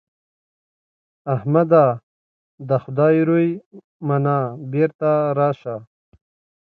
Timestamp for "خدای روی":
2.83-3.47